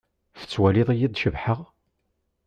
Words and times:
Tettwaliḍ-iyi-d 0.39 1.19
cebḥeɣ? 1.23 1.59